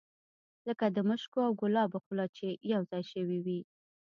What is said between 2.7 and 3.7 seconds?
یو ځای شوې وي.